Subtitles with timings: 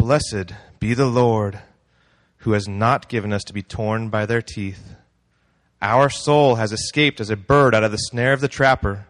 [0.00, 1.60] Blessed be the Lord,
[2.38, 4.94] who has not given us to be torn by their teeth.
[5.82, 9.04] Our soul has escaped as a bird out of the snare of the trapper.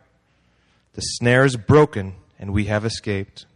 [0.94, 3.46] The snare is broken, and we have escaped.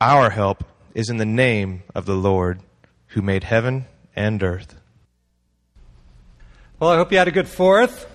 [0.00, 0.62] Our help
[0.94, 2.60] is in the name of the Lord,
[3.08, 4.78] who made heaven and earth.
[6.78, 8.08] Well, I hope you had a good fourth.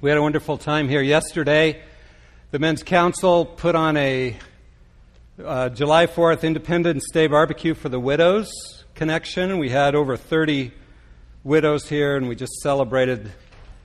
[0.00, 1.82] We had a wonderful time here yesterday.
[2.50, 4.38] The Men's Council put on a
[5.44, 8.50] uh, July 4th Independence Day barbecue for the widows
[8.94, 9.58] connection.
[9.58, 10.72] We had over 30
[11.44, 13.30] widows here, and we just celebrated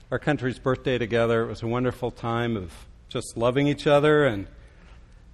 [0.09, 1.43] our country's birthday together.
[1.43, 2.73] It was a wonderful time of
[3.07, 4.47] just loving each other and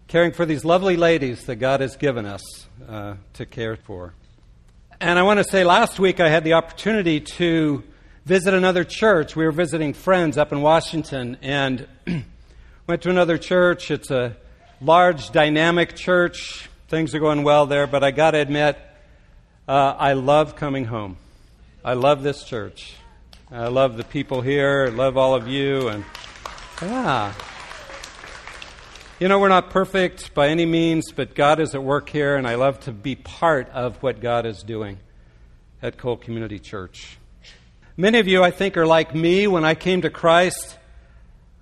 [0.08, 4.14] caring for these lovely ladies that God has given us uh, to care for.
[5.00, 7.84] And I want to say last week I had the opportunity to
[8.26, 9.38] visit another church.
[9.38, 11.88] We were visiting friends up in Washington and
[12.88, 13.90] went to another church.
[13.90, 14.36] It's a
[14.82, 16.70] large, dynamic church.
[16.88, 18.78] Things are going well there, but I got to admit,
[19.68, 21.18] uh, I love coming home.
[21.84, 22.96] I love this church.
[23.52, 24.86] I love the people here.
[24.88, 25.90] I love all of you.
[25.90, 26.06] And
[26.82, 27.34] yeah.
[29.20, 32.48] You know, we're not perfect by any means, but God is at work here, and
[32.48, 34.98] I love to be part of what God is doing
[35.82, 37.18] at Cole Community Church.
[37.98, 39.46] Many of you, I think, are like me.
[39.46, 40.78] When I came to Christ,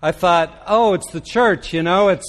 [0.04, 2.28] I thought, oh, it's the church, you know, it's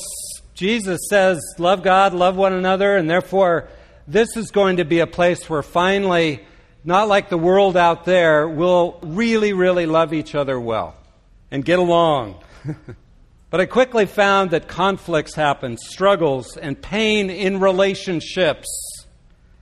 [0.59, 3.69] Jesus says, love God, love one another, and therefore,
[4.09, 6.45] this is going to be a place where finally,
[6.83, 10.97] not like the world out there, we'll really, really love each other well
[11.53, 12.43] and get along.
[13.51, 18.67] but I quickly found that conflicts happen, struggles, and pain in relationships.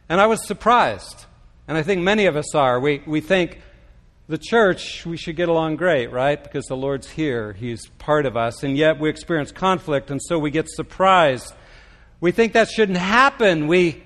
[0.08, 1.26] And I was surprised.
[1.68, 2.80] And I think many of us are.
[2.80, 3.60] We, we think,
[4.28, 6.42] the church, we should get along great, right?
[6.42, 10.38] Because the Lord's here, He's part of us, and yet we experience conflict, and so
[10.38, 11.54] we get surprised.
[12.20, 13.68] We think that shouldn't happen.
[13.68, 14.02] We,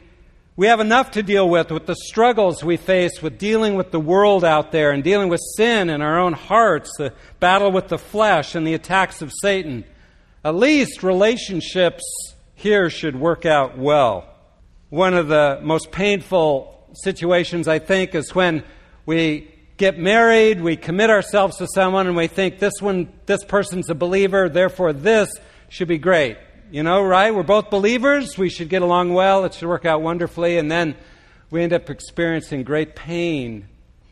[0.57, 4.01] we have enough to deal with, with the struggles we face, with dealing with the
[4.01, 7.99] world out there, and dealing with sin in our own hearts, the battle with the
[7.99, 9.85] flesh, and the attacks of Satan.
[10.45, 12.03] At least relationships
[12.55, 14.29] here should work out well.
[14.91, 18.65] One of the most painful situations, I think, is when
[19.07, 23.89] we get married, we commit ourselves to someone, and we think this one, this person's
[23.89, 25.33] a believer, therefore this
[25.71, 26.37] should be great.
[26.71, 27.35] You know, right?
[27.35, 28.37] We're both believers.
[28.37, 29.47] We should get along well.
[29.47, 30.59] It should work out wonderfully.
[30.59, 30.97] And then
[31.51, 33.69] we end up experiencing great pain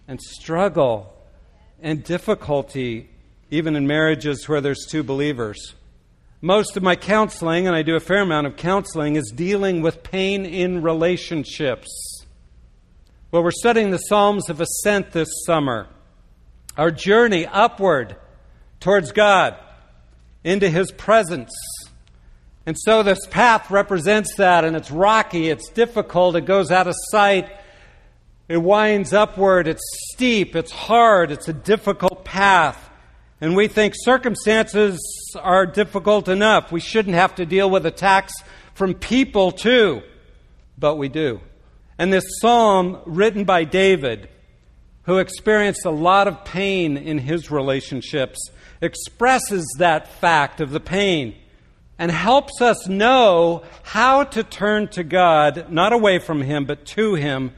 [0.08, 1.14] and struggle
[1.80, 3.10] and difficulty,
[3.50, 5.74] even in marriages where there's two believers.
[6.40, 10.02] Most of my counseling, and I do a fair amount of counseling, is dealing with
[10.02, 12.07] pain in relationships.
[13.30, 15.86] Well, we're studying the Psalms of Ascent this summer.
[16.78, 18.16] Our journey upward
[18.80, 19.54] towards God,
[20.44, 21.50] into His presence.
[22.64, 26.94] And so this path represents that, and it's rocky, it's difficult, it goes out of
[27.10, 27.50] sight,
[28.48, 32.88] it winds upward, it's steep, it's hard, it's a difficult path.
[33.42, 34.98] And we think circumstances
[35.38, 36.72] are difficult enough.
[36.72, 38.32] We shouldn't have to deal with attacks
[38.72, 40.00] from people, too.
[40.78, 41.42] But we do.
[41.98, 44.28] And this psalm, written by David,
[45.02, 48.38] who experienced a lot of pain in his relationships,
[48.80, 51.34] expresses that fact of the pain
[51.98, 57.14] and helps us know how to turn to God, not away from Him, but to
[57.14, 57.52] Him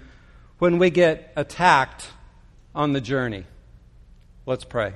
[0.59, 2.09] when we get attacked
[2.75, 3.45] on the journey.
[4.47, 4.95] Let's pray.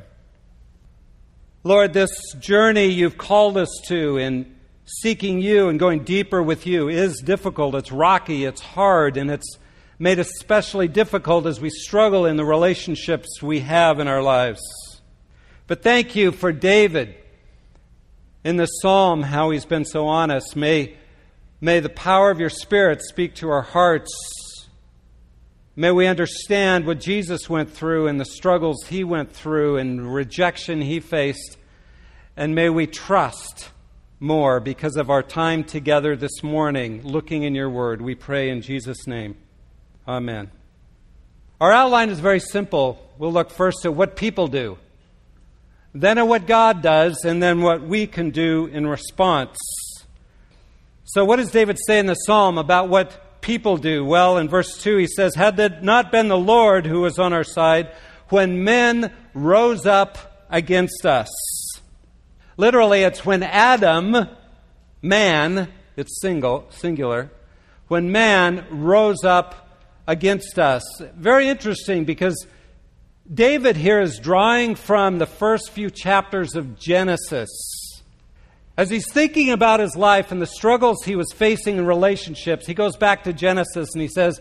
[1.63, 4.54] Lord, this journey you've called us to in
[4.87, 7.75] seeking you and going deeper with you is difficult.
[7.75, 9.59] It's rocky, it's hard, and it's
[9.99, 14.61] made especially difficult as we struggle in the relationships we have in our lives.
[15.67, 17.15] But thank you for David
[18.45, 20.55] in the psalm, how he's been so honest.
[20.55, 20.97] May,
[21.61, 24.11] may the power of your Spirit speak to our hearts.
[25.77, 30.83] May we understand what Jesus went through and the struggles he went through and rejection
[30.83, 31.57] he faced.
[32.37, 33.71] And may we trust
[34.25, 38.01] more because of our time together this morning looking in your word.
[38.01, 39.37] We pray in Jesus' name.
[40.09, 40.51] Amen.
[41.61, 42.99] Our outline is very simple.
[43.19, 44.79] We'll look first at what people do,
[45.93, 49.59] then at what God does, and then what we can do in response.
[51.05, 54.05] So, what does David say in the psalm about what people do?
[54.05, 57.33] Well, in verse 2, he says, Had it not been the Lord who was on
[57.33, 57.93] our side
[58.31, 61.29] when men rose up against us.
[62.57, 64.29] Literally, it's when Adam,
[65.03, 67.31] man, it's single, singular,
[67.89, 70.83] when man rose up against us.
[71.17, 72.47] Very interesting because
[73.33, 77.51] David here is drawing from the first few chapters of Genesis.
[78.77, 82.75] As he's thinking about his life and the struggles he was facing in relationships, he
[82.75, 84.41] goes back to Genesis and he says,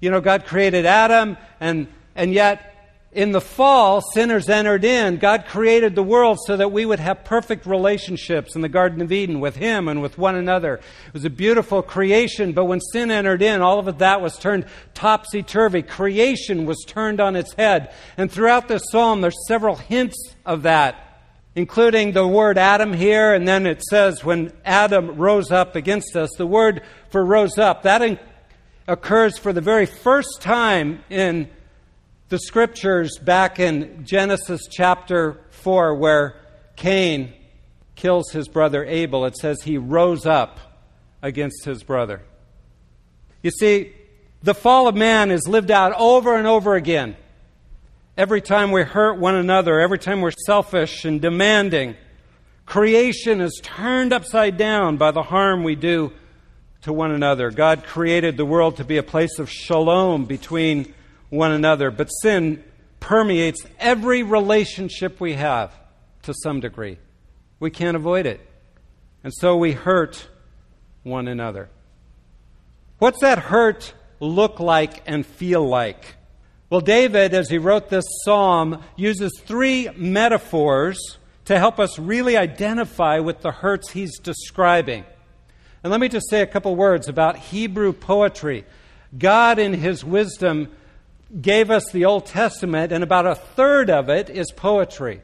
[0.00, 2.73] You know, God created Adam, and, and yet
[3.14, 5.18] in the fall, sinners entered in.
[5.18, 9.12] God created the world so that we would have perfect relationships in the Garden of
[9.12, 10.74] Eden with Him and with one another.
[10.74, 14.66] It was a beautiful creation, but when sin entered in, all of that was turned
[14.94, 15.82] topsy turvy.
[15.82, 17.94] Creation was turned on its head.
[18.16, 21.00] And throughout this psalm, there's several hints of that
[21.56, 26.30] including the word Adam here, and then it says when Adam rose up against us.
[26.36, 28.18] The word for rose up, that in-
[28.88, 31.48] occurs for the very first time in
[32.28, 36.36] the scriptures back in Genesis chapter 4, where
[36.76, 37.32] Cain
[37.94, 39.24] kills his brother Abel.
[39.24, 40.58] It says he rose up
[41.22, 42.22] against his brother.
[43.42, 43.92] You see,
[44.42, 47.16] the fall of man is lived out over and over again
[48.16, 51.96] Every time we hurt one another, every time we're selfish and demanding,
[52.64, 56.12] creation is turned upside down by the harm we do
[56.82, 57.50] to one another.
[57.50, 60.94] God created the world to be a place of shalom between
[61.34, 62.62] one another, but sin
[63.00, 65.74] permeates every relationship we have
[66.22, 66.98] to some degree.
[67.58, 68.40] We can't avoid it.
[69.22, 70.28] And so we hurt
[71.02, 71.68] one another.
[72.98, 76.16] What's that hurt look like and feel like?
[76.70, 83.18] Well, David, as he wrote this psalm, uses three metaphors to help us really identify
[83.18, 85.04] with the hurts he's describing.
[85.82, 88.64] And let me just say a couple words about Hebrew poetry.
[89.16, 90.68] God, in his wisdom,
[91.40, 95.22] gave us the Old Testament, and about a third of it is poetry.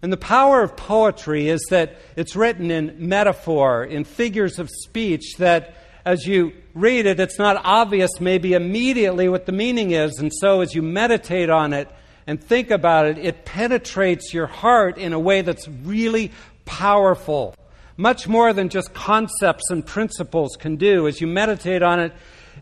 [0.00, 5.36] And the power of poetry is that it's written in metaphor, in figures of speech
[5.38, 10.18] that as you read it, it's not obvious maybe immediately what the meaning is.
[10.18, 11.88] And so as you meditate on it
[12.26, 16.32] and think about it, it penetrates your heart in a way that's really
[16.64, 17.54] powerful.
[17.96, 21.08] Much more than just concepts and principles can do.
[21.08, 22.12] As you meditate on it,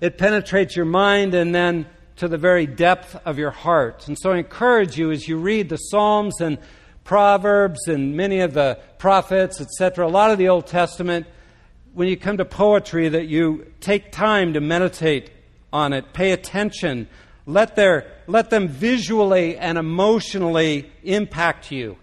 [0.01, 1.87] it penetrates your mind and then
[2.17, 4.09] to the very depth of your heart.
[4.09, 6.59] And so I encourage you as you read the Psalms and
[7.05, 11.27] Proverbs and many of the prophets, etc., a lot of the Old Testament,
[11.95, 15.31] when you come to poetry that you take time to meditate
[15.73, 17.07] on it, pay attention,
[17.47, 21.97] let, their, let them visually and emotionally impact you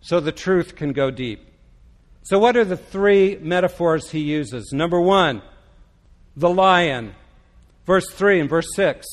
[0.00, 1.42] so the truth can go deep.
[2.22, 4.72] So, what are the three metaphors he uses?
[4.72, 5.42] Number one,
[6.36, 7.14] the lion.
[7.86, 9.06] Verse 3 and verse 6.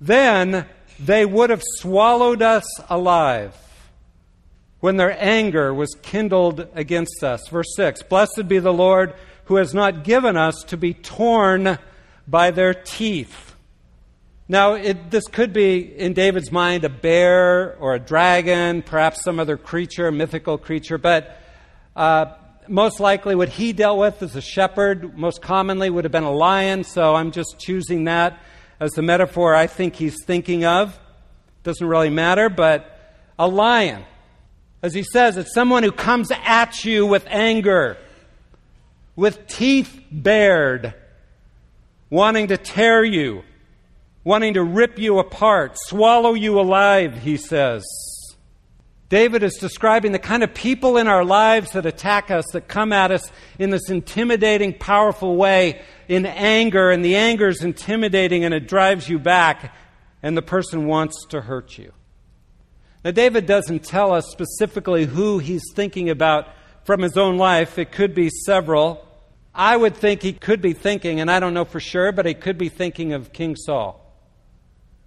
[0.00, 0.66] Then
[0.98, 3.56] they would have swallowed us alive
[4.80, 7.48] when their anger was kindled against us.
[7.48, 9.14] Verse 6 Blessed be the Lord
[9.46, 11.78] who has not given us to be torn
[12.26, 13.54] by their teeth.
[14.50, 19.38] Now, it, this could be, in David's mind, a bear or a dragon, perhaps some
[19.38, 21.38] other creature, mythical creature, but
[21.94, 22.32] uh,
[22.68, 26.32] most likely what he dealt with as a shepherd most commonly would have been a
[26.32, 28.38] lion, so I'm just choosing that
[28.80, 30.98] as the metaphor I think he's thinking of.
[31.62, 34.04] Doesn't really matter, but a lion.
[34.82, 37.96] As he says, it's someone who comes at you with anger,
[39.16, 40.94] with teeth bared,
[42.10, 43.42] wanting to tear you,
[44.22, 47.84] wanting to rip you apart, swallow you alive, he says.
[49.08, 52.92] David is describing the kind of people in our lives that attack us, that come
[52.92, 58.52] at us in this intimidating, powerful way, in anger, and the anger is intimidating and
[58.52, 59.74] it drives you back,
[60.22, 61.92] and the person wants to hurt you.
[63.02, 66.48] Now, David doesn't tell us specifically who he's thinking about
[66.84, 67.78] from his own life.
[67.78, 69.06] It could be several.
[69.54, 72.34] I would think he could be thinking, and I don't know for sure, but he
[72.34, 74.04] could be thinking of King Saul.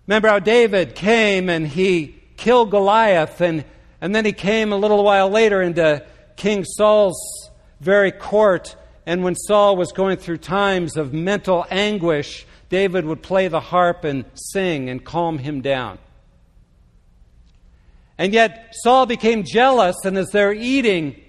[0.07, 3.63] Remember how David came and he killed Goliath, and,
[4.01, 6.03] and then he came a little while later into
[6.35, 8.75] King Saul's very court.
[9.05, 14.03] And when Saul was going through times of mental anguish, David would play the harp
[14.03, 15.99] and sing and calm him down.
[18.17, 21.19] And yet Saul became jealous, and as they're eating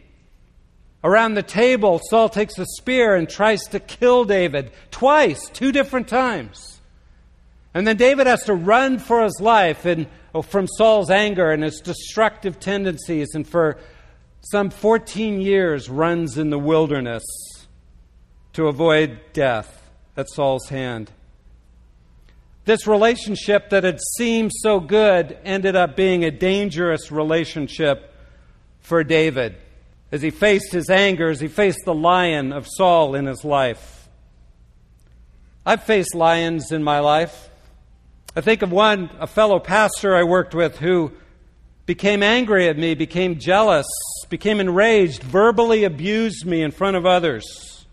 [1.03, 6.09] around the table, Saul takes a spear and tries to kill David twice, two different
[6.09, 6.81] times.
[7.75, 11.63] And then David has to run for his life and, Oh, from Saul's anger and
[11.63, 13.79] his destructive tendencies, and for
[14.41, 17.23] some 14 years runs in the wilderness
[18.55, 21.11] to avoid death at Saul's hand.
[22.65, 28.15] This relationship that had seemed so good ended up being a dangerous relationship
[28.81, 29.57] for David
[30.13, 34.09] as he faced his anger, as he faced the lion of Saul in his life.
[35.65, 37.49] I've faced lions in my life.
[38.35, 41.13] I think of one, a fellow pastor I worked with, who
[41.87, 43.87] became angry at me, became jealous
[44.33, 47.85] became enraged, verbally abused me in front of others,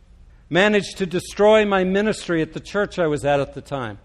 [0.50, 4.00] managed to destroy my ministry at the church I was at at the time.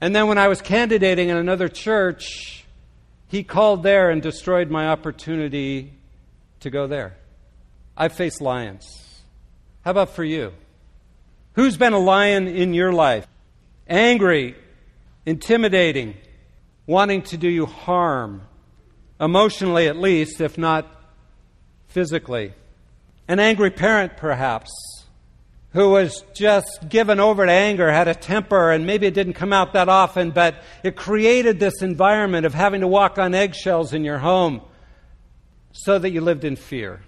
[0.00, 2.64] And then when I was candidating in another church,
[3.26, 5.92] he called there and destroyed my opportunity
[6.60, 7.16] to go there.
[7.96, 8.86] I faced lions.
[9.84, 10.52] How about for you?
[11.54, 13.26] Who's been a lion in your life?
[13.88, 14.54] Angry,
[15.24, 16.14] intimidating,
[16.86, 18.42] wanting to do you harm,
[19.20, 20.86] emotionally at least, if not
[21.88, 22.52] physically.
[23.28, 24.70] An angry parent, perhaps,
[25.72, 29.52] who was just given over to anger, had a temper, and maybe it didn't come
[29.52, 34.04] out that often, but it created this environment of having to walk on eggshells in
[34.04, 34.60] your home
[35.72, 37.00] so that you lived in fear.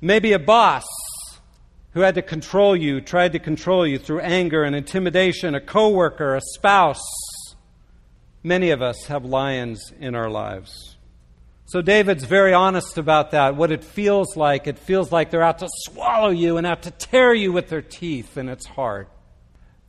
[0.00, 0.86] Maybe a boss
[1.92, 6.36] who had to control you, tried to control you through anger and intimidation, a coworker,
[6.36, 7.02] a spouse.
[8.42, 10.96] Many of us have lions in our lives.
[11.66, 14.66] So David's very honest about that, what it feels like.
[14.66, 17.82] It feels like they're out to swallow you and out to tear you with their
[17.82, 19.06] teeth, and it's hard.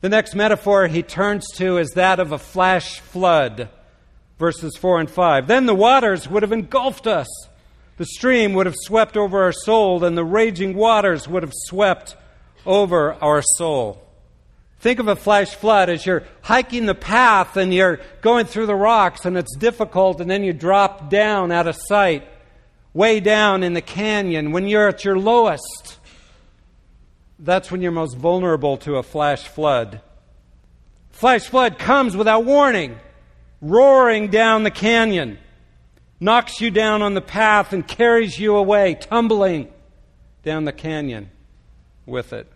[0.02, 3.70] The next metaphor he turns to is that of a flash flood,
[4.38, 5.48] verses 4 and 5.
[5.48, 7.28] Then the waters would have engulfed us
[8.02, 12.16] the stream would have swept over our soul, and the raging waters would have swept
[12.66, 14.02] over our soul.
[14.82, 18.76] Think of a flash flood as you're hiking the path and you're going through the
[18.76, 22.28] rocks and it's difficult, and then you drop down out of sight,
[22.94, 24.52] way down in the canyon.
[24.52, 26.00] When you're at your lowest,
[27.40, 30.02] that's when you're most vulnerable to a flash flood.
[31.12, 33.00] Flash flood comes without warning,
[33.62, 35.38] roaring down the canyon
[36.22, 39.68] knocks you down on the path and carries you away, tumbling
[40.44, 41.30] down the canyon
[42.06, 42.48] with it.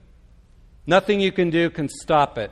[0.88, 2.52] Nothing you can do can stop it.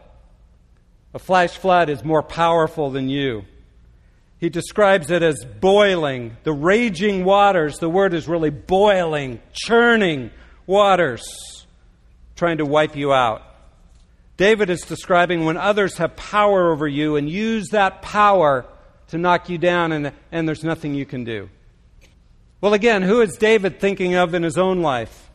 [1.13, 3.45] A flash flood is more powerful than you.
[4.39, 7.77] He describes it as boiling, the raging waters.
[7.77, 10.31] The word is really boiling, churning
[10.65, 11.23] waters,
[12.35, 13.43] trying to wipe you out.
[14.35, 18.65] David is describing when others have power over you and use that power
[19.07, 21.49] to knock you down, and, and there's nothing you can do.
[22.59, 25.29] Well, again, who is David thinking of in his own life?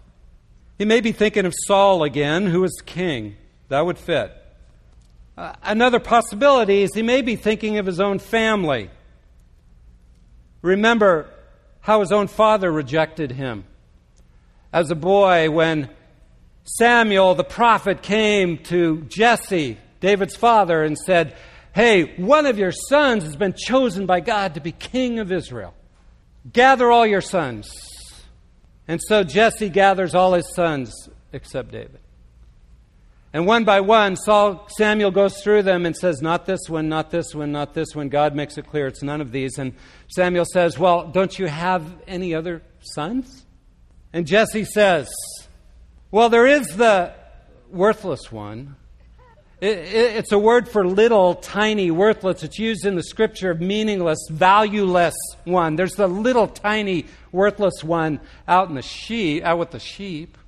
[0.79, 3.37] He may be thinking of Saul again, who was king.
[3.69, 4.33] That would fit.
[5.37, 8.91] Uh, another possibility is he may be thinking of his own family.
[10.63, 11.29] Remember
[11.81, 13.65] how his own father rejected him.
[14.73, 15.91] As a boy, when
[16.65, 21.37] Samuel the prophet came to Jesse, David's father, and said,
[21.75, 25.75] Hey, one of your sons has been chosen by God to be king of Israel.
[26.53, 27.73] Gather all your sons.
[28.89, 32.01] And so Jesse gathers all his sons except David.
[33.33, 37.11] And one by one, Saul, Samuel goes through them and says, Not this one, not
[37.11, 38.09] this one, not this one.
[38.09, 39.59] God makes it clear it's none of these.
[39.59, 39.75] And
[40.09, 43.45] Samuel says, Well, don't you have any other sons?
[44.15, 45.11] And Jesse says,
[46.11, 47.13] Well, there is the
[47.71, 48.77] worthless one
[49.61, 52.43] it's a word for little, tiny, worthless.
[52.43, 55.77] It's used in the scripture of meaningless, valueless one.
[55.77, 60.39] There's the little, tiny, worthless one out in the sheep, out with the sheep.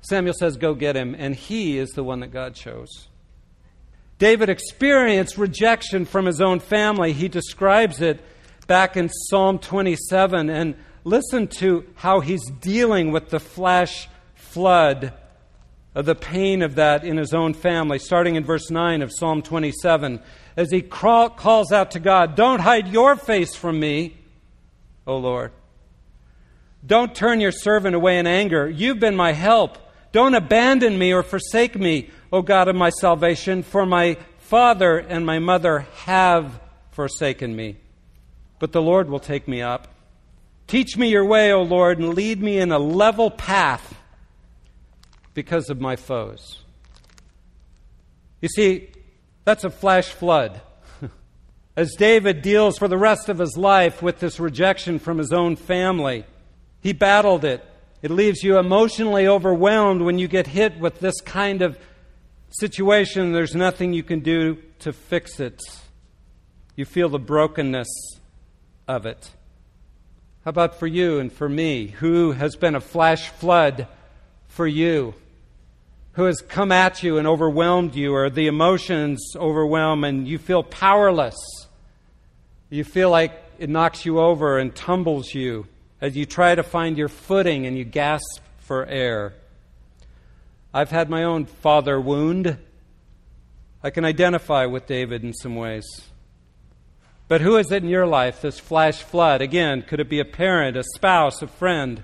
[0.00, 3.08] Samuel says, "Go get him," and he is the one that God chose.
[4.18, 7.12] David experienced rejection from his own family.
[7.12, 8.20] He describes it
[8.66, 15.12] back in Psalm 27, and listen to how he's dealing with the flash flood
[16.04, 20.20] the pain of that in his own family, starting in verse 9 of Psalm 27,
[20.54, 24.14] as he calls out to God, Don't hide your face from me,
[25.06, 25.52] O Lord.
[26.86, 28.68] Don't turn your servant away in anger.
[28.68, 29.78] You've been my help.
[30.12, 35.24] Don't abandon me or forsake me, O God of my salvation, for my father and
[35.24, 36.60] my mother have
[36.90, 37.76] forsaken me.
[38.58, 39.88] But the Lord will take me up.
[40.66, 43.94] Teach me your way, O Lord, and lead me in a level path
[45.36, 46.62] because of my foes.
[48.40, 48.88] You see,
[49.44, 50.62] that's a flash flood.
[51.76, 55.54] As David deals for the rest of his life with this rejection from his own
[55.54, 56.24] family,
[56.80, 57.62] he battled it.
[58.00, 61.78] It leaves you emotionally overwhelmed when you get hit with this kind of
[62.48, 63.32] situation.
[63.32, 65.60] There's nothing you can do to fix it.
[66.76, 67.88] You feel the brokenness
[68.88, 69.30] of it.
[70.44, 71.88] How about for you and for me?
[71.88, 73.86] Who has been a flash flood
[74.48, 75.12] for you?
[76.16, 80.62] Who has come at you and overwhelmed you, or the emotions overwhelm and you feel
[80.62, 81.36] powerless.
[82.70, 85.66] You feel like it knocks you over and tumbles you
[86.00, 89.34] as you try to find your footing and you gasp for air.
[90.72, 92.56] I've had my own father wound.
[93.82, 95.84] I can identify with David in some ways.
[97.28, 99.42] But who is it in your life, this flash flood?
[99.42, 102.02] Again, could it be a parent, a spouse, a friend?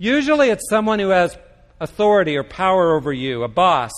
[0.00, 1.38] Usually it's someone who has
[1.82, 3.90] authority or power over you, a boss,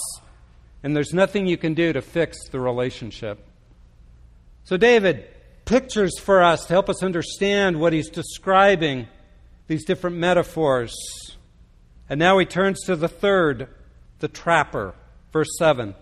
[0.82, 3.46] and there's nothing you can do to fix the relationship.
[4.64, 5.28] So David
[5.66, 9.06] pictures for us to help us understand what he's describing,
[9.66, 10.94] these different metaphors.
[12.08, 13.68] And now he turns to the third,
[14.18, 14.94] the trapper.
[15.32, 15.94] Verse 7.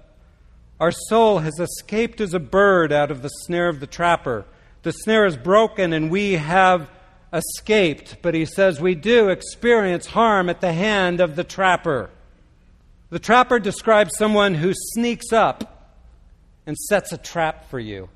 [0.78, 4.44] Our soul has escaped as a bird out of the snare of the trapper.
[4.82, 6.88] The snare is broken and we have
[7.32, 8.16] escaped.
[8.22, 12.10] But he says we do experience harm at the hand of the trapper.
[13.10, 15.94] The trapper describes someone who sneaks up
[16.66, 18.08] and sets a trap for you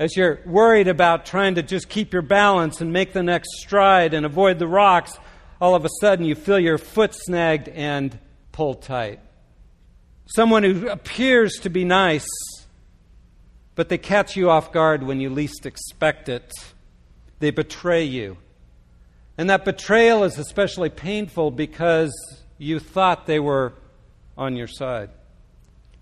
[0.00, 4.14] as you're worried about trying to just keep your balance and make the next stride
[4.14, 5.18] and avoid the rocks,
[5.60, 8.18] all of a sudden you feel your foot snagged and
[8.50, 9.20] pulled tight.
[10.24, 12.26] Someone who appears to be nice,
[13.74, 16.50] but they catch you off guard when you least expect it.
[17.40, 18.36] They betray you.
[19.36, 22.12] And that betrayal is especially painful because
[22.58, 23.72] you thought they were
[24.36, 25.10] on your side.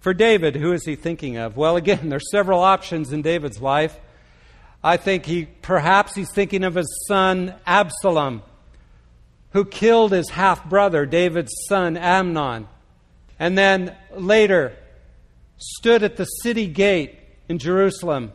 [0.00, 1.56] For David, who is he thinking of?
[1.56, 3.98] Well, again, there's several options in David's life.
[4.82, 8.42] I think he perhaps he's thinking of his son Absalom,
[9.52, 12.68] who killed his half brother, David's son Amnon,
[13.38, 14.76] and then later
[15.56, 17.18] stood at the city gate
[17.48, 18.32] in Jerusalem.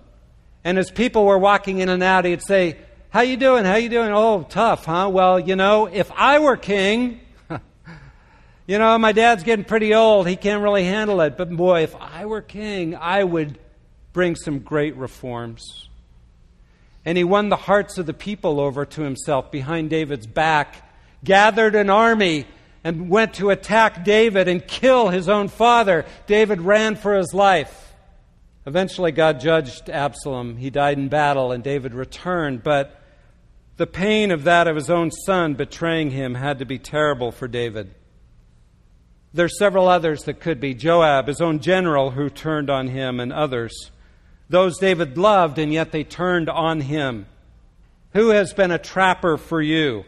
[0.66, 2.78] And as people were walking in and out, he'd say,
[3.14, 3.64] How you doing?
[3.64, 4.12] How you doing?
[4.12, 5.08] Oh, tough, huh?
[5.14, 7.20] Well, you know, if I were king,
[8.66, 10.28] you know, my dad's getting pretty old.
[10.28, 11.38] He can't really handle it.
[11.38, 13.60] But boy, if I were king, I would
[14.14, 15.90] bring some great reforms.
[17.06, 20.74] And he won the hearts of the people over to himself behind David's back,
[21.24, 22.48] gathered an army,
[22.84, 26.04] and went to attack David and kill his own father.
[26.26, 27.94] David ran for his life.
[28.66, 30.58] Eventually, God judged Absalom.
[30.58, 32.64] He died in battle, and David returned.
[32.64, 33.02] But
[33.78, 37.48] the pain of that of his own son betraying him had to be terrible for
[37.48, 37.94] David.
[39.34, 40.76] There's several others that could be.
[40.76, 43.90] Joab, his own general, who turned on him, and others.
[44.48, 47.26] Those David loved, and yet they turned on him.
[48.14, 50.06] Who has been a trapper for you?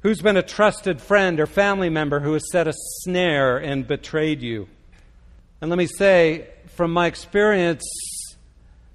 [0.00, 4.40] Who's been a trusted friend or family member who has set a snare and betrayed
[4.40, 4.68] you?
[5.60, 7.82] And let me say, from my experience,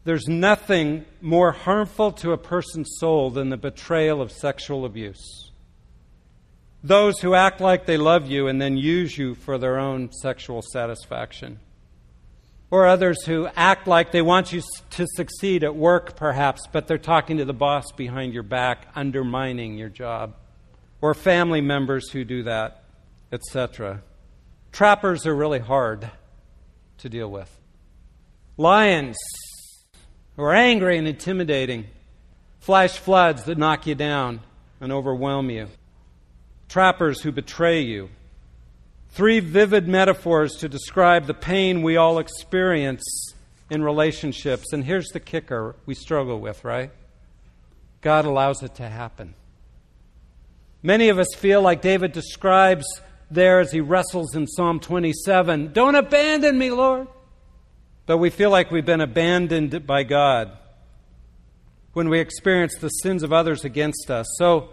[0.03, 5.51] there's nothing more harmful to a person's soul than the betrayal of sexual abuse
[6.83, 10.61] those who act like they love you and then use you for their own sexual
[10.61, 11.59] satisfaction.
[12.69, 14.61] Or others who act like they want you
[14.91, 19.77] to succeed at work, perhaps, but they're talking to the boss behind your back, undermining
[19.77, 20.35] your job.
[20.99, 22.83] Or family members who do that,
[23.31, 24.01] etc.
[24.71, 26.09] Trappers are really hard
[26.97, 27.49] to deal with.
[28.57, 29.17] Lions
[30.35, 31.85] who are angry and intimidating.
[32.59, 34.41] Flash floods that knock you down
[34.79, 35.67] and overwhelm you
[36.73, 38.09] trappers who betray you.
[39.09, 43.03] Three vivid metaphors to describe the pain we all experience
[43.69, 44.73] in relationships.
[44.73, 46.89] And here's the kicker we struggle with, right?
[48.01, 49.35] God allows it to happen.
[50.81, 52.85] Many of us feel like David describes
[53.29, 57.07] there as he wrestles in Psalm 27 Don't abandon me, Lord.
[58.05, 60.51] But we feel like we've been abandoned by God
[61.93, 64.25] when we experience the sins of others against us.
[64.37, 64.69] So,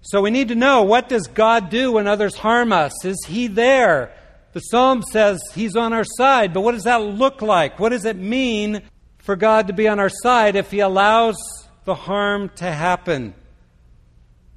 [0.00, 3.04] so we need to know what does God do when others harm us?
[3.04, 4.12] Is he there?
[4.52, 7.78] The psalm says he's on our side, but what does that look like?
[7.78, 8.82] What does it mean
[9.18, 11.36] for God to be on our side if he allows
[11.84, 13.34] the harm to happen?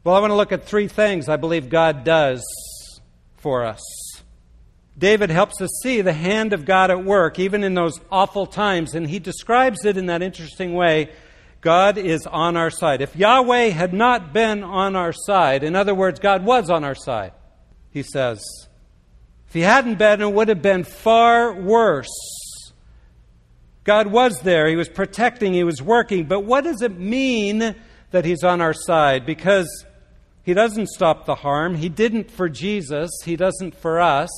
[0.03, 2.45] Well, I want to look at three things I believe God does
[3.37, 3.81] for us.
[4.97, 8.95] David helps us see the hand of God at work, even in those awful times,
[8.95, 11.11] and he describes it in that interesting way
[11.59, 13.01] God is on our side.
[13.01, 16.95] If Yahweh had not been on our side, in other words, God was on our
[16.95, 17.33] side,
[17.89, 18.41] he says.
[19.47, 22.13] If he hadn't been, it would have been far worse.
[23.83, 24.67] God was there.
[24.67, 25.53] He was protecting.
[25.53, 26.25] He was working.
[26.25, 27.75] But what does it mean
[28.11, 29.25] that he's on our side?
[29.25, 29.85] Because
[30.43, 31.75] he doesn't stop the harm.
[31.75, 33.11] He didn't for Jesus.
[33.23, 34.29] He doesn't for us.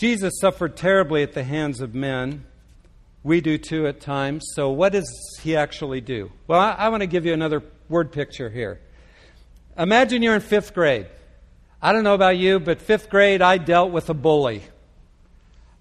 [0.00, 2.46] Jesus suffered terribly at the hands of men.
[3.22, 4.42] We do too at times.
[4.54, 6.32] So, what does he actually do?
[6.46, 8.80] Well, I, I want to give you another word picture here.
[9.76, 11.06] Imagine you're in fifth grade.
[11.82, 14.62] I don't know about you, but fifth grade, I dealt with a bully.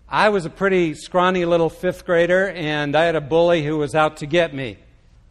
[0.09, 3.95] I was a pretty scrawny little fifth grader, and I had a bully who was
[3.95, 4.79] out to get me.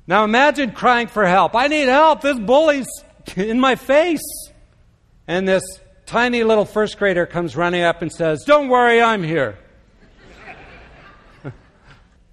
[0.06, 1.54] Now imagine crying for help.
[1.54, 2.22] I need help.
[2.22, 2.88] This bully's
[3.36, 4.48] in my face.
[5.26, 5.62] And this
[6.08, 9.58] tiny little first grader comes running up and says, Don't worry, I'm here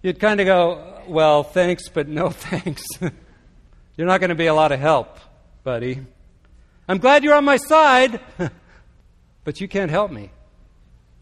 [0.01, 2.83] you'd kind of go, well, thanks, but no thanks.
[3.97, 5.19] You're not going to be a lot of help,
[5.63, 6.01] buddy.
[6.88, 8.19] I'm glad you're on my side,
[9.43, 10.31] but you can't help me.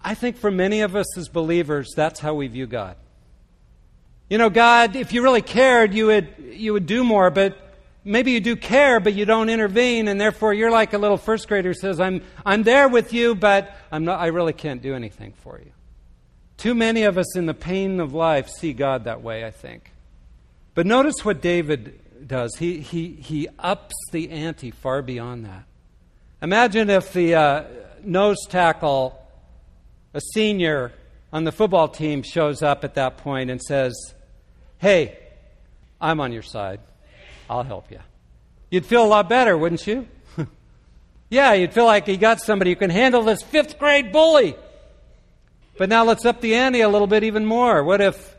[0.03, 2.97] I think for many of us as believers, that's how we view God.
[4.29, 7.57] You know, God, if you really cared, you would, you would do more, but
[8.03, 11.47] maybe you do care, but you don't intervene, and therefore you're like a little first
[11.47, 14.93] grader who says, I'm, I'm there with you, but I'm not, I really can't do
[14.93, 15.71] anything for you.
[16.57, 19.91] Too many of us in the pain of life see God that way, I think.
[20.75, 22.55] But notice what David does.
[22.57, 25.65] He, he, he ups the ante far beyond that.
[26.41, 27.63] Imagine if the uh,
[28.03, 29.19] nose tackle,
[30.13, 30.91] a senior
[31.31, 33.93] on the football team, shows up at that point and says,
[34.77, 35.17] Hey,
[36.01, 36.79] I'm on your side.
[37.49, 37.99] I'll help you.
[38.69, 40.07] You'd feel a lot better, wouldn't you?
[41.29, 44.55] yeah, you'd feel like you got somebody who can handle this fifth grade bully.
[45.77, 47.83] But now let's up the ante a little bit even more.
[47.83, 48.35] What if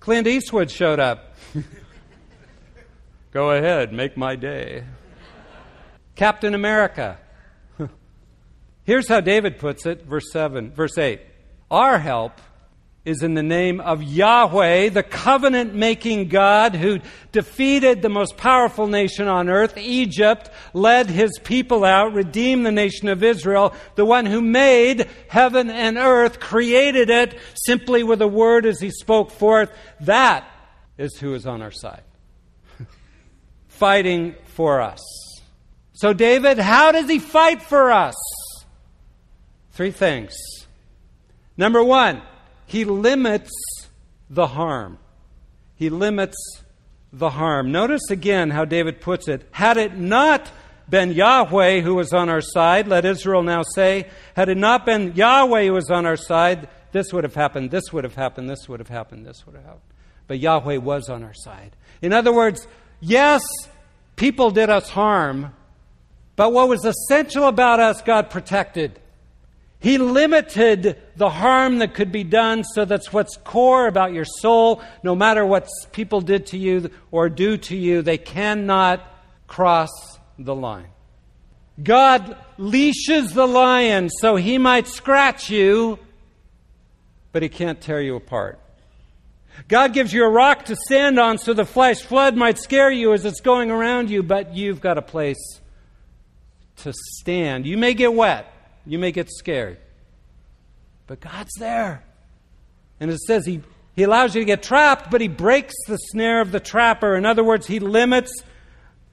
[0.00, 1.34] Clint Eastwood showed up?
[3.32, 4.84] Go ahead, make my day.
[6.16, 7.18] Captain America.
[8.84, 11.20] Here's how David puts it, verse 7, verse 8.
[11.70, 12.40] Our help
[13.04, 17.00] is in the name of Yahweh, the covenant making God who
[17.32, 23.08] defeated the most powerful nation on earth, Egypt, led his people out, redeemed the nation
[23.08, 28.66] of Israel, the one who made heaven and earth, created it simply with a word
[28.66, 29.76] as he spoke forth.
[30.00, 30.48] That
[30.96, 32.04] is who is on our side
[33.66, 35.00] fighting for us.
[35.92, 38.14] So, David, how does he fight for us?
[39.72, 40.34] Three things.
[41.56, 42.22] Number one,
[42.72, 43.52] he limits
[44.30, 44.98] the harm.
[45.74, 46.38] He limits
[47.12, 47.70] the harm.
[47.70, 49.46] Notice again how David puts it.
[49.50, 50.50] Had it not
[50.88, 55.12] been Yahweh who was on our side, let Israel now say, had it not been
[55.14, 58.66] Yahweh who was on our side, this would have happened, this would have happened, this
[58.70, 59.82] would have happened, this would have happened.
[60.26, 61.76] But Yahweh was on our side.
[62.00, 62.66] In other words,
[63.00, 63.42] yes,
[64.16, 65.54] people did us harm,
[66.36, 68.98] but what was essential about us, God protected.
[69.82, 74.80] He limited the harm that could be done so that's what's core about your soul.
[75.02, 79.04] No matter what people did to you or do to you, they cannot
[79.48, 79.90] cross
[80.38, 80.86] the line.
[81.82, 85.98] God leashes the lion so he might scratch you,
[87.32, 88.60] but he can't tear you apart.
[89.66, 93.14] God gives you a rock to stand on so the flash flood might scare you
[93.14, 95.60] as it's going around you, but you've got a place
[96.76, 97.66] to stand.
[97.66, 98.51] You may get wet,
[98.86, 99.78] you may get scared,
[101.06, 102.04] but God's there.
[103.00, 103.62] And it says He,
[103.94, 107.16] he allows you to get trapped, but He breaks the snare of the trapper.
[107.16, 108.32] In other words, He limits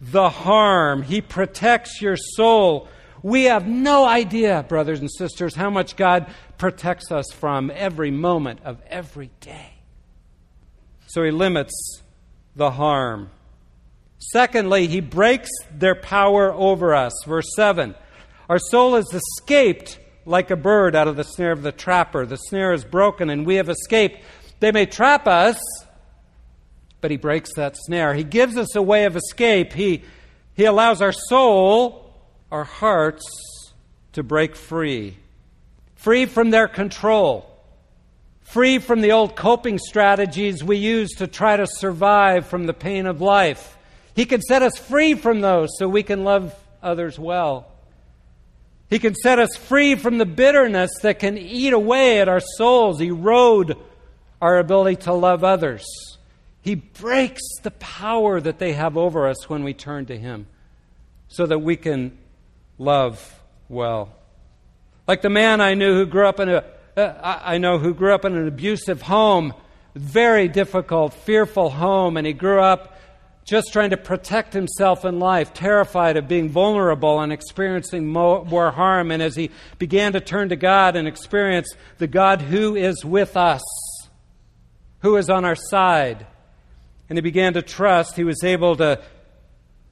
[0.02, 2.88] the harm, He protects your soul.
[3.22, 6.28] We have no idea, brothers and sisters, how much God
[6.58, 9.74] protects us from every moment of every day.
[11.08, 12.02] So he limits
[12.56, 13.32] the harm.
[14.20, 17.14] Secondly, he breaks their power over us.
[17.26, 17.96] Verse 7
[18.50, 22.26] Our soul has escaped like a bird out of the snare of the trapper.
[22.26, 24.20] The snare is broken and we have escaped.
[24.60, 25.60] They may trap us,
[27.00, 28.14] but he breaks that snare.
[28.14, 29.74] He gives us a way of escape.
[29.74, 30.04] He,
[30.56, 32.14] he allows our soul,
[32.52, 33.24] our hearts,
[34.14, 35.16] to break free,
[35.96, 37.50] free from their control
[38.50, 43.06] free from the old coping strategies we use to try to survive from the pain
[43.06, 43.78] of life.
[44.16, 47.72] He can set us free from those so we can love others well.
[48.90, 53.00] He can set us free from the bitterness that can eat away at our souls,
[53.02, 53.78] erode
[54.42, 55.86] our ability to love others.
[56.62, 60.48] He breaks the power that they have over us when we turn to Him
[61.28, 62.18] so that we can
[62.78, 64.16] love well.
[65.08, 66.64] Like the man I knew who grew up in a
[66.98, 69.54] uh, I know who grew up in an abusive home,
[69.96, 72.99] very difficult, fearful home, and he grew up
[73.50, 79.12] just trying to protect himself in life, terrified of being vulnerable and experiencing more, harm.
[79.12, 83.36] And as he began to turn to God and experience the God who is with
[83.36, 83.64] us,
[85.00, 86.28] who is on our side,
[87.10, 89.02] and he began to trust, he was able to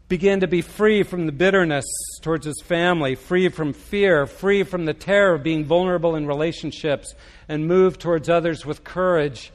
[0.08, 1.86] begin to be free from the bitterness
[2.22, 7.16] towards his family, free from fear, free from the terror of being vulnerable in relationships,
[7.50, 9.52] and move towards others with courage.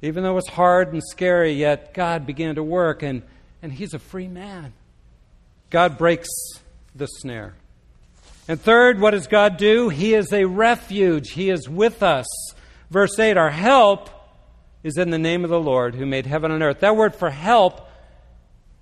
[0.00, 3.22] Even though it was hard and scary, yet God began to work, and,
[3.62, 4.72] and he's a free man.
[5.70, 6.28] God breaks
[6.94, 7.54] the snare.
[8.48, 9.88] And third, what does God do?
[9.88, 12.26] He is a refuge, He is with us.
[12.90, 14.10] Verse 8 Our help
[14.82, 16.80] is in the name of the Lord who made heaven and earth.
[16.80, 17.88] That word for help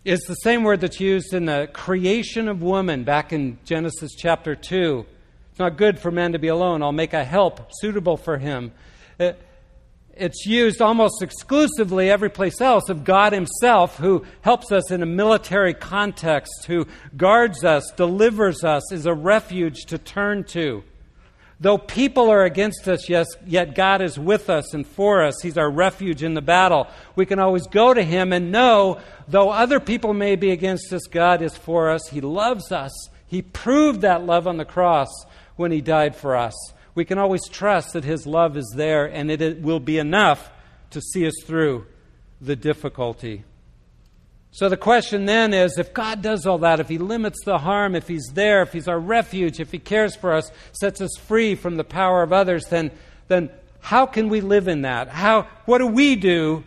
[0.05, 4.57] is the same word that's used in the creation of woman back in Genesis chapter
[4.57, 5.05] 2.
[5.51, 6.83] It's not good for man to be alone.
[6.83, 8.73] I'll make a help suitable for him.
[9.19, 9.33] Uh,
[10.21, 15.07] it's used almost exclusively every place else of God Himself, who helps us in a
[15.07, 20.85] military context, who guards us, delivers us, is a refuge to turn to.
[21.59, 25.41] Though people are against us, yes, yet God is with us and for us.
[25.43, 26.87] He's our refuge in the battle.
[27.17, 31.03] We can always go to Him and know, though other people may be against us,
[31.11, 32.09] God is for us.
[32.09, 32.93] He loves us.
[33.27, 35.09] He proved that love on the cross
[35.57, 36.55] when He died for us.
[37.01, 40.51] We can always trust that His love is there and it will be enough
[40.91, 41.87] to see us through
[42.43, 43.43] the difficulty.
[44.51, 47.95] So the question then is if God does all that, if He limits the harm,
[47.95, 51.55] if He's there, if He's our refuge, if He cares for us, sets us free
[51.55, 52.91] from the power of others, then,
[53.29, 53.49] then
[53.81, 55.09] how can we live in that?
[55.09, 56.65] How, what do we do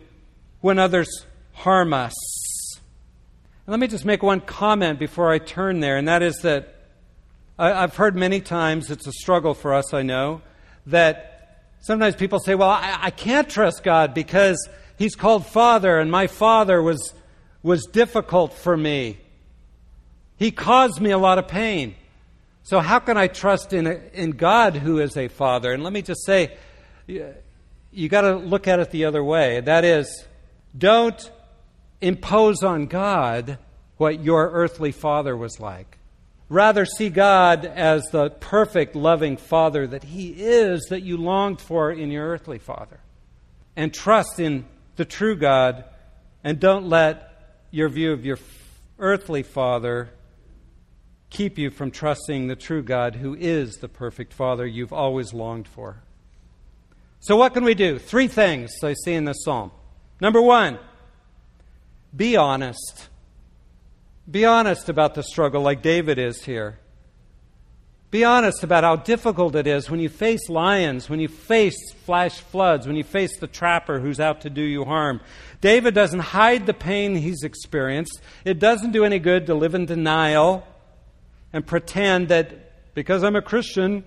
[0.62, 2.15] when others harm us?
[3.67, 6.74] Let me just make one comment before I turn there, and that is that
[7.63, 10.41] I, I've heard many times, it's a struggle for us, I know,
[10.88, 16.12] that sometimes people say, well, I, I can't trust God because He's called Father, and
[16.12, 17.13] my Father was
[17.63, 19.17] was difficult for me.
[20.36, 21.95] He caused me a lot of pain.
[22.63, 25.71] So, how can I trust in, in God who is a father?
[25.71, 26.58] And let me just say,
[27.08, 27.34] you,
[27.91, 29.62] you got to look at it the other way.
[29.62, 30.26] That is,
[30.78, 31.32] don't
[32.02, 33.58] impose on God
[33.97, 35.97] what your earthly father was like.
[36.49, 41.91] Rather, see God as the perfect, loving father that He is that you longed for
[41.91, 42.99] in your earthly father.
[43.75, 45.86] And trust in the true God,
[46.43, 48.38] and don't let your view of your
[48.99, 50.12] earthly father
[51.29, 55.67] keep you from trusting the true God who is the perfect father you've always longed
[55.67, 56.03] for.
[57.19, 57.97] So, what can we do?
[57.97, 59.71] Three things I see in this psalm.
[60.21, 60.77] Number one,
[62.15, 63.10] be honest.
[64.29, 66.79] Be honest about the struggle, like David is here.
[68.09, 72.39] Be honest about how difficult it is when you face lions, when you face flash
[72.39, 75.19] floods, when you face the trapper who's out to do you harm.
[75.62, 78.21] David doesn't hide the pain he's experienced.
[78.45, 80.65] It doesn't do any good to live in denial
[81.51, 84.03] and pretend that because I'm a Christian,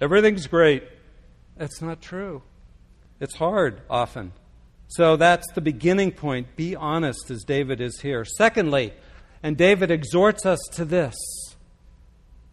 [0.00, 0.84] everything's great.
[1.56, 2.42] That's not true.
[3.18, 4.32] It's hard often.
[4.86, 6.54] So that's the beginning point.
[6.54, 8.24] Be honest as David is here.
[8.24, 8.92] Secondly,
[9.42, 11.16] and David exhorts us to this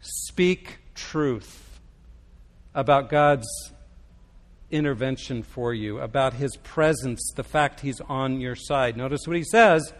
[0.01, 1.79] speak truth
[2.73, 3.47] about God's
[4.69, 8.97] intervention for you, about his presence, the fact he's on your side.
[8.97, 9.93] Notice what he says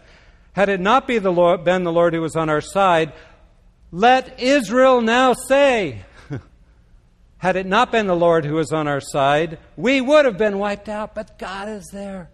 [0.52, 3.12] Had it not be the Lord, been the Lord who was on our side,
[3.90, 6.02] let Israel now say,
[7.38, 10.58] Had it not been the Lord who was on our side, we would have been
[10.58, 12.30] wiped out, but God is there.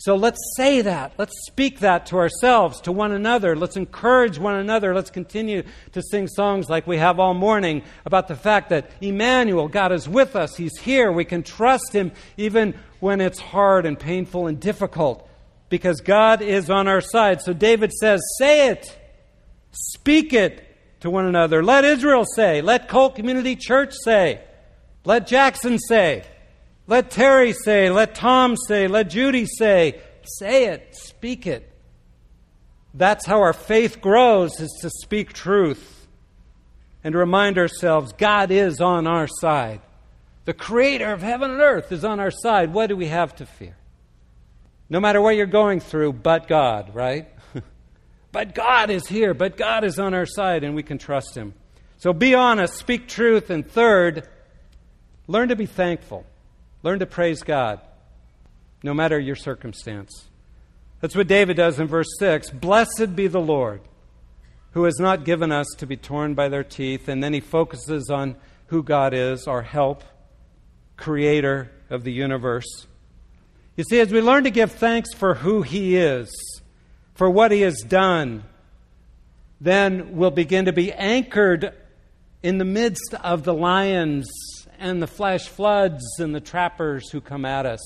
[0.00, 1.14] So let's say that.
[1.18, 3.56] Let's speak that to ourselves, to one another.
[3.56, 4.94] Let's encourage one another.
[4.94, 9.66] Let's continue to sing songs like we have all morning about the fact that Emmanuel,
[9.66, 10.54] God is with us.
[10.56, 11.10] He's here.
[11.10, 15.28] We can trust Him even when it's hard and painful and difficult
[15.68, 17.42] because God is on our side.
[17.42, 18.96] So David says, Say it.
[19.72, 20.64] Speak it
[21.00, 21.60] to one another.
[21.60, 22.62] Let Israel say.
[22.62, 24.44] Let Cole Community Church say.
[25.04, 26.22] Let Jackson say.
[26.88, 30.00] Let Terry say, let Tom say, let Judy say.
[30.24, 31.70] Say it, speak it.
[32.94, 36.06] That's how our faith grows, is to speak truth
[37.04, 39.82] and remind ourselves God is on our side.
[40.46, 42.72] The creator of heaven and earth is on our side.
[42.72, 43.76] What do we have to fear?
[44.88, 47.28] No matter what you're going through, but God, right?
[48.32, 51.52] but God is here, but God is on our side, and we can trust Him.
[51.98, 54.26] So be honest, speak truth, and third,
[55.26, 56.24] learn to be thankful.
[56.82, 57.80] Learn to praise God,
[58.82, 60.28] no matter your circumstance.
[61.00, 62.50] That's what David does in verse 6.
[62.50, 63.80] Blessed be the Lord,
[64.72, 67.08] who has not given us to be torn by their teeth.
[67.08, 68.36] And then he focuses on
[68.66, 70.04] who God is, our help,
[70.96, 72.86] creator of the universe.
[73.76, 76.28] You see, as we learn to give thanks for who he is,
[77.14, 78.44] for what he has done,
[79.60, 81.72] then we'll begin to be anchored
[82.42, 84.28] in the midst of the lions
[84.78, 87.80] and the flash floods and the trappers who come at us.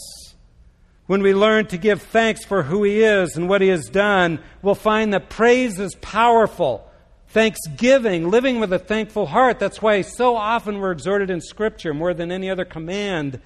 [1.06, 4.38] When we learn to give thanks for who He is and what He has done,
[4.62, 6.88] we'll find that praise is powerful.
[7.28, 9.58] Thanksgiving, living with a thankful heart.
[9.58, 13.40] That's why so often we're exhorted in Scripture more than any other command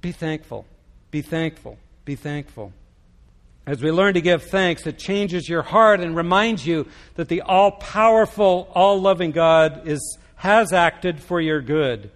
[0.00, 0.66] be thankful,
[1.10, 2.72] be thankful, be thankful.
[3.66, 7.40] As we learn to give thanks, it changes your heart and reminds you that the
[7.40, 12.10] all powerful, all loving God is, has acted for your good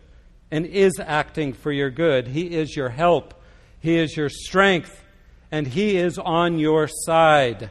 [0.50, 2.28] and is acting for your good.
[2.28, 3.34] He is your help,
[3.80, 5.02] He is your strength,
[5.50, 7.70] and He is on your side.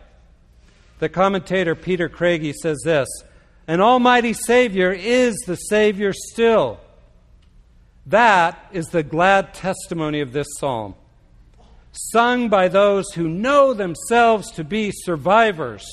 [0.99, 3.07] The commentator Peter Craigie says this
[3.67, 6.79] An almighty Savior is the Savior still.
[8.05, 10.95] That is the glad testimony of this psalm.
[11.91, 15.85] sung by those who know themselves to be survivors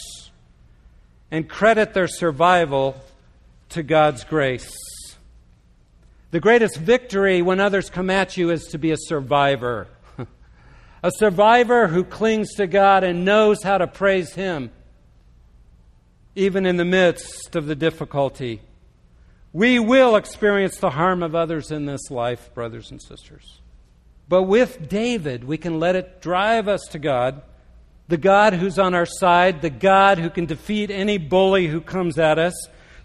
[1.30, 3.00] and credit their survival
[3.70, 4.70] to God's grace.
[6.36, 9.88] The greatest victory when others come at you is to be a survivor.
[11.02, 14.70] a survivor who clings to God and knows how to praise Him,
[16.34, 18.60] even in the midst of the difficulty.
[19.54, 23.62] We will experience the harm of others in this life, brothers and sisters.
[24.28, 27.40] But with David, we can let it drive us to God,
[28.08, 32.18] the God who's on our side, the God who can defeat any bully who comes
[32.18, 32.52] at us,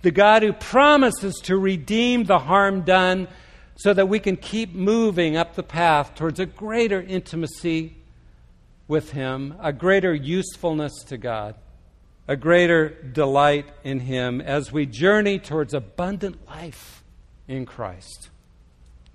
[0.01, 3.27] the God who promises to redeem the harm done
[3.75, 7.95] so that we can keep moving up the path towards a greater intimacy
[8.87, 11.55] with Him, a greater usefulness to God,
[12.27, 17.03] a greater delight in Him as we journey towards abundant life
[17.47, 18.29] in Christ.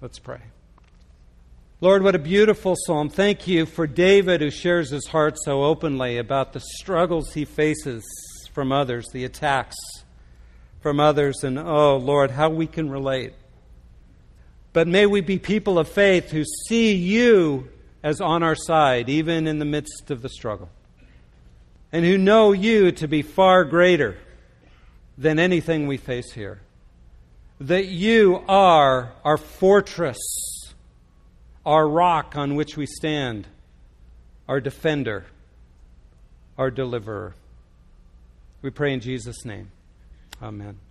[0.00, 0.40] Let's pray.
[1.80, 3.10] Lord, what a beautiful psalm.
[3.10, 8.02] Thank you for David who shares his heart so openly about the struggles he faces
[8.52, 9.76] from others, the attacks
[10.86, 13.32] from others, and oh, Lord, how we can relate.
[14.72, 17.70] But may we be people of faith who see you
[18.04, 20.68] as on our side, even in the midst of the struggle,
[21.90, 24.16] and who know you to be far greater
[25.18, 26.60] than anything we face here.
[27.58, 30.20] That you are our fortress
[31.64, 33.48] our rock on which we stand,
[34.46, 35.26] our defender,
[36.56, 37.34] our deliverer.
[38.62, 39.72] We pray in Jesus' name.
[40.42, 40.85] Amen.